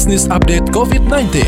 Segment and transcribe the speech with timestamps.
[0.00, 1.44] Bisnis Update COVID-19.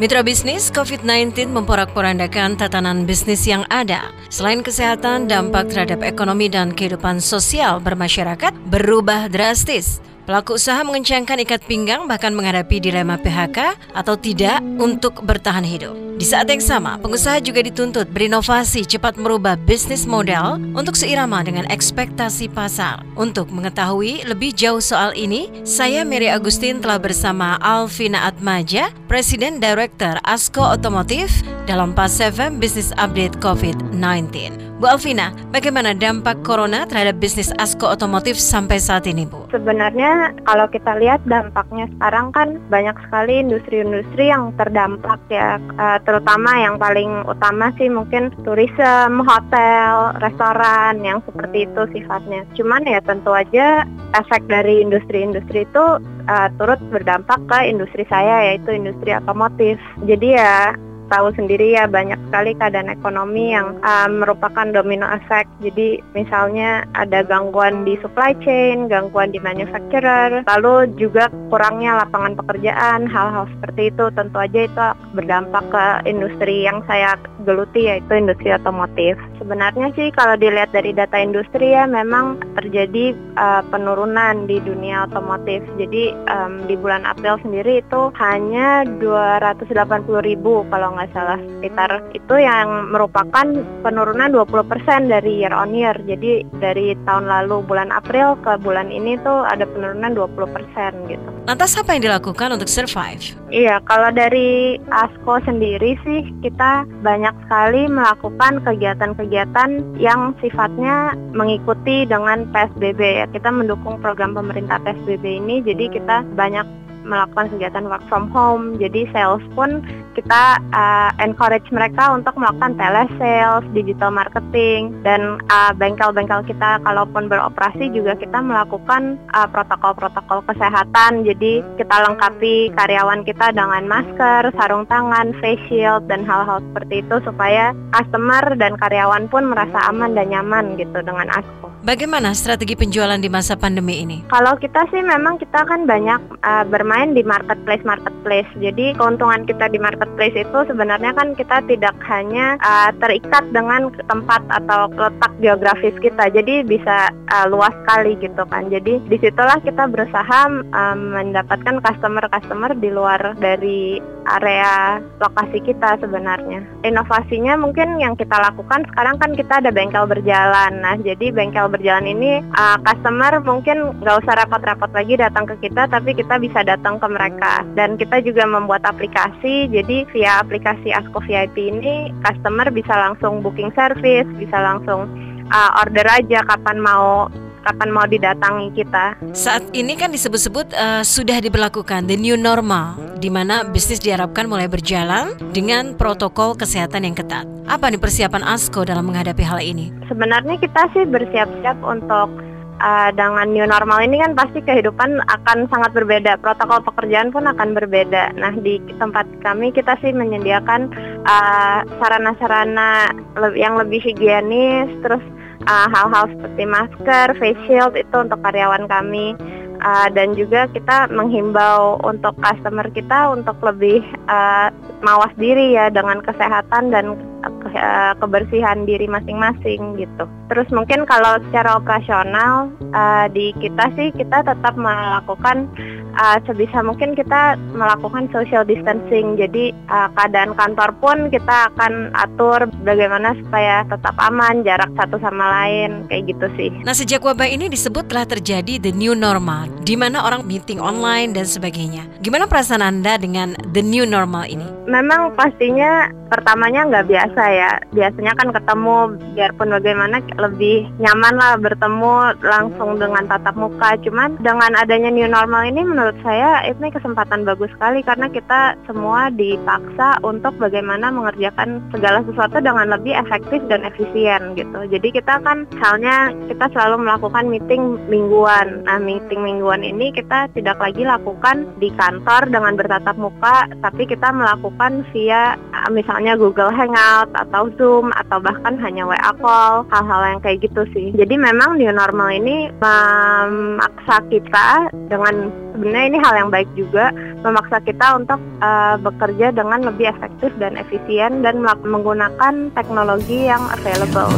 [0.00, 4.08] Mitra bisnis COVID-19 memporak-porandakan tatanan bisnis yang ada.
[4.32, 10.00] Selain kesehatan, dampak terhadap ekonomi dan kehidupan sosial bermasyarakat berubah drastis.
[10.28, 15.96] Pelaku usaha mengencangkan ikat pinggang bahkan menghadapi dilema PHK atau tidak untuk bertahan hidup.
[16.20, 21.64] Di saat yang sama, pengusaha juga dituntut berinovasi cepat merubah bisnis model untuk seirama dengan
[21.72, 23.00] ekspektasi pasar.
[23.16, 30.20] Untuk mengetahui lebih jauh soal ini, saya Mary Agustin telah bersama Alvina Atmaja, Presiden Director
[30.28, 34.56] Asko Otomotif dalam PAS 7 Business Update COVID-19.
[34.80, 39.50] Bu Alvina, bagaimana dampak corona terhadap bisnis Asko Otomotif sampai saat ini, Bu?
[39.50, 46.62] Sebenarnya kalau kita lihat dampaknya sekarang kan banyak sekali industri-industri yang terdampak ya, eh, terutama
[46.62, 52.46] yang paling utama sih mungkin tourism, hotel, restoran yang seperti itu sifatnya.
[52.54, 53.82] Cuman ya tentu aja
[54.14, 55.84] efek dari industri-industri itu
[56.28, 59.76] uh, turut berdampak ke industri saya yaitu industri otomotif.
[60.06, 60.72] Jadi ya
[61.08, 65.48] tahu sendiri ya banyak sekali keadaan ekonomi yang uh, merupakan domino effect.
[65.64, 73.08] Jadi misalnya ada gangguan di supply chain, gangguan di manufacturer, lalu juga kurangnya lapangan pekerjaan,
[73.08, 74.86] hal-hal seperti itu tentu aja itu
[75.16, 77.16] berdampak ke industri yang saya
[77.48, 79.16] geluti yaitu industri otomotif.
[79.40, 85.64] Sebenarnya sih kalau dilihat dari data industri ya memang terjadi uh, penurunan di dunia otomotif.
[85.80, 92.34] Jadi um, di bulan April sendiri itu hanya 280 ribu kalau nggak salah sekitar itu
[92.42, 93.46] yang merupakan
[93.86, 95.94] penurunan 20% dari year on year.
[96.10, 101.28] Jadi dari tahun lalu bulan April ke bulan ini tuh ada penurunan 20% gitu.
[101.46, 103.22] Lantas apa yang dilakukan untuk survive?
[103.48, 112.50] Iya, kalau dari ASKO sendiri sih kita banyak sekali melakukan kegiatan-kegiatan yang sifatnya mengikuti dengan
[112.50, 113.26] PSBB ya.
[113.30, 116.66] Kita mendukung program pemerintah PSBB ini jadi kita banyak
[117.08, 118.76] melakukan kegiatan work from home.
[118.76, 119.80] Jadi sales pun
[120.18, 127.94] kita uh, encourage mereka untuk melakukan telesales, digital marketing, dan uh, bengkel-bengkel kita kalaupun beroperasi
[127.94, 131.22] juga kita melakukan uh, protokol-protokol kesehatan.
[131.22, 137.16] Jadi kita lengkapi karyawan kita dengan masker, sarung tangan, face shield, dan hal-hal seperti itu
[137.22, 141.70] supaya customer dan karyawan pun merasa aman dan nyaman gitu dengan Asko.
[141.78, 144.26] Bagaimana strategi penjualan di masa pandemi ini?
[144.26, 148.50] Kalau kita sih memang kita kan banyak uh, bermain di marketplace marketplace.
[148.58, 149.78] Jadi keuntungan kita di
[150.08, 156.32] marketplace itu sebenarnya kan kita tidak hanya uh, terikat dengan tempat atau letak geografis kita.
[156.32, 158.66] Jadi bisa uh, luas sekali gitu kan.
[158.72, 160.40] Jadi di situlah kita berusaha
[160.74, 164.02] um, mendapatkan customer-customer di luar dari
[164.36, 166.60] area lokasi kita sebenarnya.
[166.84, 170.84] Inovasinya mungkin yang kita lakukan sekarang kan kita ada bengkel berjalan.
[170.84, 175.88] Nah jadi bengkel berjalan ini uh, customer mungkin nggak usah repot-repot lagi datang ke kita
[175.88, 181.18] tapi kita bisa datang ke mereka dan kita juga membuat aplikasi jadi via aplikasi Asko
[181.24, 185.08] VIP ini customer bisa langsung booking service bisa langsung
[185.50, 187.28] uh, order aja kapan mau
[187.68, 189.20] kapan mau didatangi kita.
[189.36, 194.64] Saat ini kan disebut-sebut uh, sudah diberlakukan the new normal, di mana bisnis diharapkan mulai
[194.64, 197.44] berjalan dengan protokol kesehatan yang ketat.
[197.68, 199.92] Apa nih persiapan ASKO dalam menghadapi hal ini?
[200.08, 202.32] Sebenarnya kita sih bersiap-siap untuk
[202.80, 207.76] uh, dengan new normal ini kan pasti kehidupan akan sangat berbeda, protokol pekerjaan pun akan
[207.76, 208.32] berbeda.
[208.40, 210.88] Nah di tempat kami kita sih menyediakan
[211.28, 213.12] uh, sarana-sarana
[213.52, 215.20] yang lebih higienis, terus
[215.66, 219.34] hal-hal uh, seperti masker, face shield itu untuk karyawan kami.
[219.78, 224.74] Uh, dan juga kita menghimbau untuk customer kita untuk lebih uh,
[225.06, 227.14] mawas diri ya dengan kesehatan dan
[227.44, 230.24] uh, kebersihan diri masing-masing gitu.
[230.48, 235.68] Terus mungkin kalau secara operasional uh, di kita sih kita tetap melakukan
[236.16, 239.36] uh, sebisa mungkin kita melakukan social distancing.
[239.36, 245.44] Jadi uh, keadaan kantor pun kita akan atur bagaimana supaya tetap aman, jarak satu sama
[245.62, 246.70] lain, kayak gitu sih.
[246.82, 251.36] Nah sejak wabah ini disebut telah terjadi the new normal, di mana orang meeting online
[251.36, 252.08] dan sebagainya.
[252.24, 254.64] Gimana perasaan Anda dengan the new normal ini?
[254.88, 257.72] Memang pastinya pertamanya nggak biasa ya.
[257.92, 258.96] Biasanya kan ketemu
[259.34, 263.96] biarpun bagaimana lebih nyaman lah bertemu langsung dengan tatap muka.
[264.04, 269.32] Cuman dengan adanya new normal ini menurut saya ini kesempatan bagus sekali karena kita semua
[269.32, 274.84] dipaksa untuk bagaimana mengerjakan segala sesuatu dengan lebih efektif dan efisien gitu.
[274.92, 278.84] Jadi kita kan misalnya kita selalu melakukan meeting mingguan.
[278.84, 284.28] Nah, meeting mingguan ini kita tidak lagi lakukan di kantor dengan bertatap muka, tapi kita
[284.34, 285.56] melakukan via
[285.88, 290.82] misalnya misalnya Google Hangout atau Zoom atau bahkan hanya WA call, hal-hal yang kayak gitu
[290.90, 291.14] sih.
[291.14, 295.46] Jadi memang new normal ini memaksa kita dengan
[295.78, 297.14] sebenarnya ini hal yang baik juga
[297.46, 304.34] memaksa kita untuk uh, bekerja dengan lebih efektif dan efisien dan menggunakan teknologi yang available.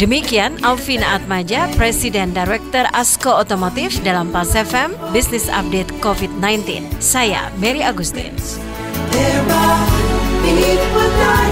[0.00, 6.88] Demikian Alvina Atmaja, Presiden Director Asko Otomotif dalam Pas FM Business Update COVID-19.
[7.04, 8.32] Saya Mary Agustin.
[9.12, 9.92] There I
[10.42, 11.51] meet